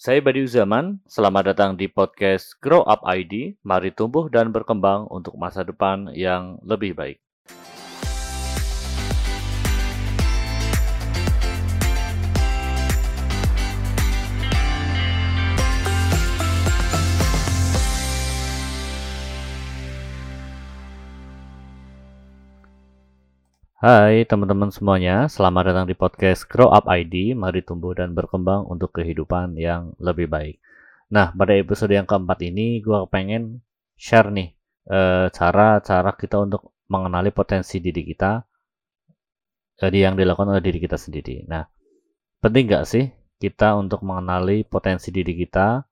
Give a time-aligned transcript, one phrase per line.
[0.00, 3.60] Saya Badi Uzaman, selamat datang di podcast Grow Up ID.
[3.60, 7.20] Mari tumbuh dan berkembang untuk masa depan yang lebih baik.
[23.80, 27.32] Hai teman-teman semuanya, selamat datang di podcast Grow Up ID.
[27.32, 30.60] Mari tumbuh dan berkembang untuk kehidupan yang lebih baik.
[31.08, 33.64] Nah, pada episode yang keempat ini, gue pengen
[33.96, 34.52] share nih
[34.84, 38.44] eh, cara-cara kita untuk mengenali potensi diri kita
[39.80, 41.48] jadi yang dilakukan oleh diri kita sendiri.
[41.48, 41.64] Nah,
[42.44, 43.08] penting nggak sih
[43.40, 45.88] kita untuk mengenali potensi diri kita?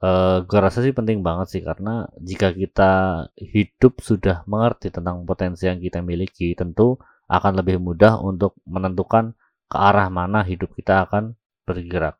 [0.00, 2.92] Uh, gue rasa sih penting banget sih karena jika kita
[3.36, 6.96] hidup sudah mengerti tentang potensi yang kita miliki, tentu
[7.28, 9.36] akan lebih mudah untuk menentukan
[9.70, 11.36] ke arah mana hidup kita akan
[11.68, 12.16] bergerak.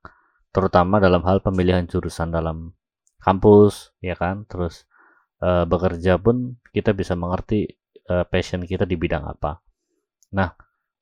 [0.52, 2.76] Terutama dalam hal pemilihan jurusan dalam
[3.18, 4.46] kampus ya kan?
[4.46, 4.86] Terus
[5.42, 7.66] e, bekerja pun kita bisa mengerti
[8.06, 9.58] e, passion kita di bidang apa.
[10.36, 10.54] Nah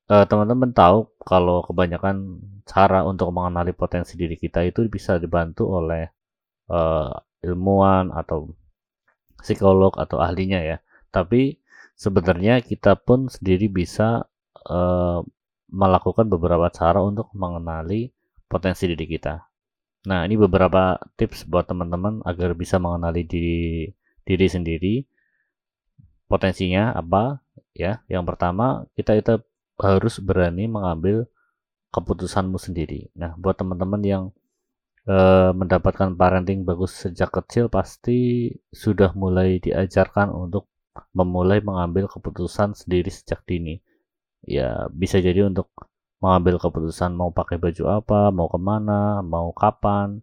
[0.08, 6.08] eh, teman-teman tahu kalau kebanyakan cara untuk mengenali potensi diri kita itu bisa dibantu oleh
[6.68, 6.80] e,
[7.48, 8.52] ilmuwan atau
[9.40, 11.58] psikolog atau ahlinya ya tapi
[11.98, 14.30] sebenarnya kita pun sendiri bisa
[14.70, 15.20] uh,
[15.68, 18.14] melakukan beberapa cara untuk mengenali
[18.48, 19.44] potensi diri kita.
[20.08, 23.92] Nah, ini beberapa tips buat teman-teman agar bisa mengenali diri
[24.24, 24.94] diri sendiri.
[26.28, 27.44] Potensinya apa?
[27.76, 29.40] Ya, yang pertama kita itu
[29.80, 31.28] harus berani mengambil
[31.92, 33.12] keputusanmu sendiri.
[33.16, 34.24] Nah, buat teman-teman yang
[35.08, 40.68] uh, mendapatkan parenting bagus sejak kecil pasti sudah mulai diajarkan untuk
[41.16, 43.80] memulai mengambil keputusan sendiri sejak dini.
[44.44, 45.72] Ya, bisa jadi untuk
[46.20, 50.22] mengambil keputusan mau pakai baju apa, mau ke mana, mau kapan,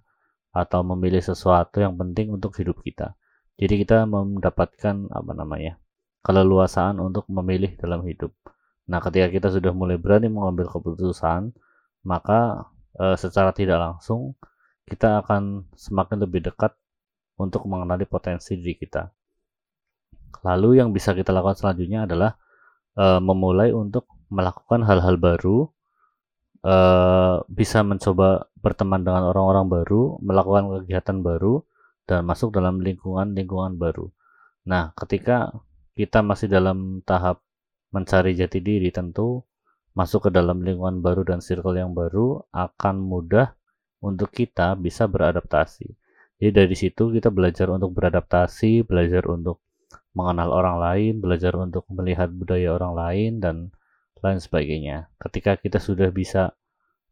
[0.55, 3.20] atau memilih sesuatu yang penting untuk hidup kita.
[3.59, 5.80] Jadi kita mendapatkan apa namanya
[6.23, 8.31] keleluasaan untuk memilih dalam hidup.
[8.87, 11.52] Nah, ketika kita sudah mulai berani mengambil keputusan,
[12.08, 14.36] maka e, secara tidak langsung
[14.86, 16.78] kita akan semakin lebih dekat
[17.36, 19.10] untuk mengenali potensi diri kita.
[20.46, 22.38] Lalu yang bisa kita lakukan selanjutnya adalah
[22.96, 25.68] uh, memulai untuk melakukan hal-hal baru,
[26.62, 31.66] uh, bisa mencoba berteman dengan orang-orang baru, melakukan kegiatan baru,
[32.06, 34.14] dan masuk dalam lingkungan-lingkungan baru.
[34.70, 35.50] Nah, ketika
[35.98, 37.42] kita masih dalam tahap
[37.90, 39.42] mencari jati diri, tentu
[39.98, 43.56] masuk ke dalam lingkungan baru dan circle yang baru akan mudah
[44.02, 45.88] untuk kita bisa beradaptasi.
[46.36, 49.64] Jadi dari situ kita belajar untuk beradaptasi, belajar untuk
[50.16, 53.55] mengenal orang lain, belajar untuk melihat budaya orang lain, dan
[54.26, 55.11] lain sebagainya.
[55.22, 56.58] Ketika kita sudah bisa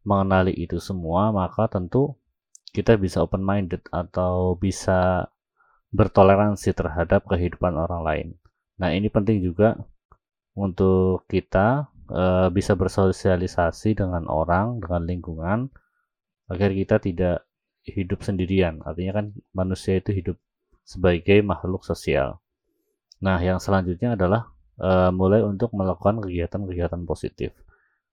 [0.02, 2.18] mengenali itu semua, maka tentu
[2.74, 5.30] kita bisa open minded atau bisa
[5.94, 8.28] bertoleransi terhadap kehidupan orang lain.
[8.82, 9.78] Nah, ini penting juga
[10.58, 15.70] untuk kita e, bisa bersosialisasi dengan orang, dengan lingkungan
[16.48, 17.36] agar kita tidak
[17.84, 18.80] hidup sendirian.
[18.84, 20.36] Artinya kan manusia itu hidup
[20.84, 22.40] sebagai makhluk sosial.
[23.24, 27.56] Nah, yang selanjutnya adalah uh, mulai untuk melakukan kegiatan-kegiatan positif.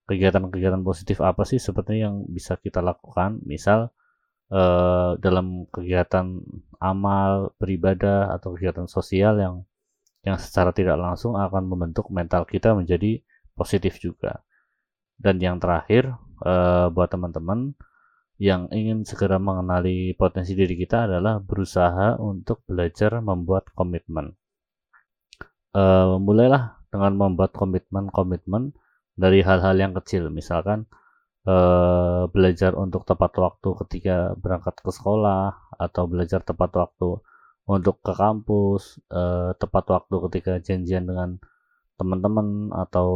[0.08, 3.40] Kegiatan-kegiatan positif apa sih sepertinya yang bisa kita lakukan?
[3.44, 3.92] Misal
[4.52, 6.44] uh, dalam kegiatan
[6.80, 9.56] amal, beribadah atau kegiatan sosial yang
[10.22, 13.25] yang secara tidak langsung akan membentuk mental kita menjadi
[13.58, 14.46] positif juga.
[15.18, 16.13] Dan yang terakhir
[16.46, 17.74] uh, buat teman-teman
[18.41, 24.34] yang ingin segera mengenali potensi diri kita adalah berusaha untuk belajar membuat komitmen.
[25.78, 28.74] Uh, mulailah dengan membuat komitmen-komitmen
[29.13, 30.34] dari hal-hal yang kecil.
[30.34, 30.90] Misalkan
[31.46, 37.22] uh, belajar untuk tepat waktu ketika berangkat ke sekolah atau belajar tepat waktu
[37.69, 41.38] untuk ke kampus uh, tepat waktu ketika janjian dengan
[42.01, 43.07] teman-teman atau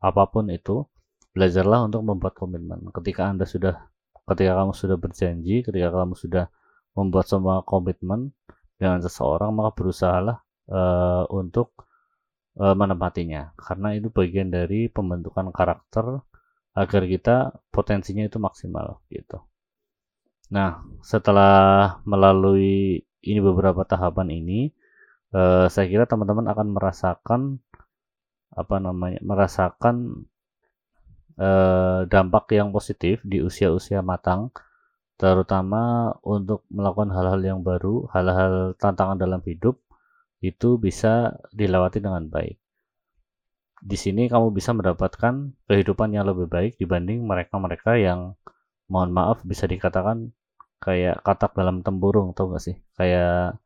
[0.00, 0.88] apa pun itu
[1.36, 2.88] belajarlah untuk membuat komitmen.
[2.88, 3.91] Ketika anda sudah
[4.28, 6.44] ketika kamu sudah berjanji ketika kamu sudah
[6.92, 8.36] membuat semua komitmen
[8.76, 11.88] dengan seseorang maka berusahalah uh, untuk
[12.56, 16.20] e, menempatinya karena itu bagian dari pembentukan karakter
[16.72, 17.36] agar kita
[17.68, 19.44] potensinya itu maksimal gitu.
[20.52, 24.72] Nah, setelah melalui ini beberapa tahapan ini,
[25.32, 27.40] e, saya kira teman-teman akan merasakan
[28.52, 30.28] apa namanya, merasakan
[31.36, 31.50] e,
[32.08, 34.52] dampak yang positif di usia-usia matang,
[35.16, 39.78] terutama untuk melakukan hal-hal yang baru, hal-hal tantangan dalam hidup
[40.42, 42.58] itu bisa dilewati dengan baik.
[43.82, 48.38] Di sini kamu bisa mendapatkan kehidupan yang lebih baik dibanding mereka-mereka yang
[48.92, 50.30] mohon maaf bisa dikatakan
[50.82, 53.56] kayak katak dalam tempurung tau gak sih kayak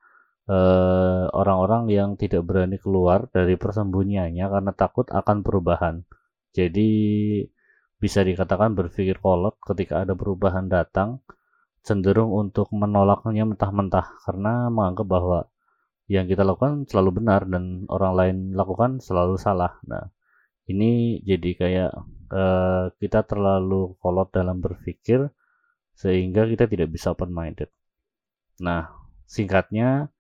[0.46, 6.04] eh, orang-orang yang tidak berani keluar dari persembunyiannya karena takut akan perubahan
[6.52, 6.90] jadi
[7.96, 11.25] bisa dikatakan berpikir kolot ketika ada perubahan datang
[11.87, 15.38] cenderung untuk menolaknya mentah-mentah karena menganggap bahwa
[16.06, 19.78] yang kita lakukan selalu benar dan orang lain lakukan selalu salah.
[19.87, 20.10] Nah,
[20.66, 21.90] ini jadi kayak
[22.31, 25.31] uh, kita terlalu kolot dalam berpikir
[25.94, 27.70] sehingga kita tidak bisa open minded.
[28.62, 28.90] Nah,
[29.26, 30.10] singkatnya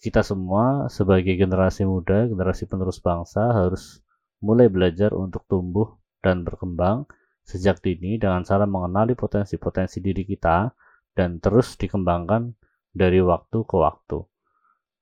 [0.00, 4.02] kita semua sebagai generasi muda, generasi penerus bangsa harus
[4.40, 7.08] mulai belajar untuk tumbuh dan berkembang
[7.44, 10.70] sejak dini dengan cara mengenali potensi-potensi diri kita
[11.16, 12.54] dan terus dikembangkan
[12.94, 14.18] dari waktu ke waktu.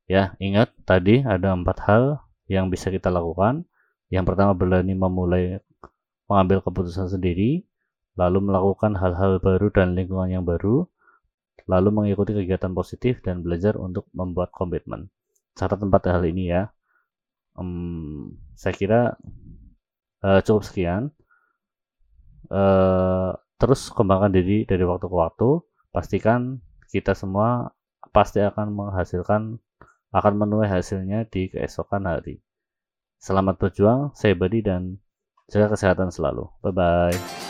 [0.09, 3.69] Ya, ingat tadi ada empat hal yang bisa kita lakukan.
[4.09, 5.61] Yang pertama berani memulai
[6.33, 7.69] mengambil keputusan sendiri,
[8.17, 10.89] lalu melakukan hal-hal baru dan lingkungan yang baru,
[11.69, 15.13] lalu mengikuti kegiatan positif dan belajar untuk membuat komitmen.
[15.53, 16.73] Catat empat hal ini ya.
[17.53, 19.01] Um, saya kira
[20.25, 21.03] uh, cukup sekian.
[22.49, 25.51] Uh, terus kembangkan diri dari waktu ke waktu.
[25.91, 27.75] Pastikan kita semua
[28.15, 29.61] pasti akan menghasilkan
[30.09, 32.41] akan menuai hasilnya di keesokan hari.
[33.19, 35.03] Selamat berjuang saya Badi dan
[35.51, 36.49] jaga kesehatan selalu.
[36.65, 37.48] Bye bye